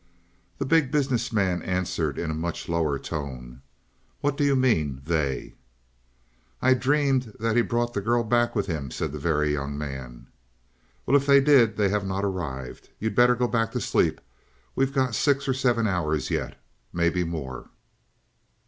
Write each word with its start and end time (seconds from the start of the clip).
The 0.57 0.65
Big 0.65 0.89
Business 0.89 1.31
Man 1.31 1.61
answered 1.61 2.17
in 2.17 2.31
a 2.31 2.33
much 2.33 2.67
lower 2.67 2.97
tone. 2.97 3.61
"What 4.21 4.35
do 4.35 4.43
you 4.43 4.55
mean 4.55 5.03
they?" 5.05 5.53
"I 6.59 6.73
dreamed 6.73 7.35
that 7.39 7.55
he 7.55 7.61
brought 7.61 7.93
the 7.93 8.01
girl 8.01 8.23
back 8.23 8.55
with 8.55 8.65
him," 8.65 8.89
said 8.89 9.11
the 9.11 9.19
Very 9.19 9.53
Young 9.53 9.77
Man. 9.77 10.25
"Well, 11.05 11.15
if 11.15 11.27
he 11.27 11.39
did, 11.39 11.77
they 11.77 11.89
have 11.89 12.03
not 12.07 12.25
arrived. 12.25 12.89
You'd 12.97 13.13
better 13.13 13.35
go 13.35 13.47
back 13.47 13.73
to 13.73 13.79
sleep. 13.79 14.21
We've 14.75 14.91
got 14.91 15.13
six 15.13 15.47
or 15.47 15.53
seven 15.53 15.85
hours 15.85 16.31
yet 16.31 16.59
maybe 16.91 17.23
more." 17.23 17.69